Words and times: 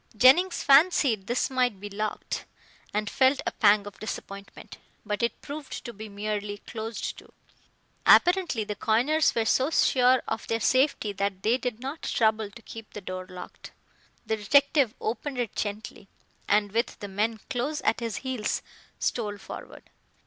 Jennings 0.17 0.63
fancied 0.63 1.27
this 1.27 1.51
might 1.51 1.79
be 1.79 1.87
locked, 1.87 2.45
and 2.91 3.07
felt 3.07 3.39
a 3.45 3.51
pang 3.51 3.85
of 3.85 3.99
disappointment. 3.99 4.79
But 5.05 5.21
it 5.21 5.43
proved 5.43 5.85
to 5.85 5.93
be 5.93 6.09
merely 6.09 6.57
closed 6.57 7.19
to. 7.19 7.31
Apparently 8.07 8.63
the 8.63 8.73
coiners 8.73 9.35
were 9.35 9.45
so 9.45 9.69
sure 9.69 10.23
of 10.27 10.47
their 10.47 10.59
safety 10.59 11.13
that 11.13 11.43
they 11.43 11.59
did 11.59 11.81
not 11.81 12.01
trouble 12.01 12.49
to 12.49 12.63
keep 12.63 12.93
the 12.93 13.01
door 13.01 13.27
locked. 13.29 13.73
The 14.25 14.37
detective 14.37 14.95
opened 14.99 15.37
it 15.37 15.55
gently, 15.55 16.07
and 16.49 16.71
with 16.71 16.97
the 16.97 17.07
men 17.07 17.39
close 17.51 17.79
at 17.81 17.99
his 17.99 18.15
heels 18.25 18.63
stole 18.97 19.37
forward. 19.37 19.83